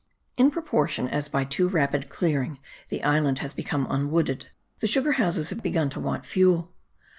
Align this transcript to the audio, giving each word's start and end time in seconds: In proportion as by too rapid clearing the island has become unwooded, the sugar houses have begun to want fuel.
In 0.35 0.49
proportion 0.49 1.07
as 1.07 1.27
by 1.27 1.43
too 1.43 1.67
rapid 1.67 2.09
clearing 2.09 2.57
the 2.89 3.03
island 3.03 3.37
has 3.37 3.53
become 3.53 3.85
unwooded, 3.87 4.47
the 4.79 4.87
sugar 4.87 5.11
houses 5.11 5.51
have 5.51 5.61
begun 5.61 5.91
to 5.91 5.99
want 5.99 6.25
fuel. 6.25 6.73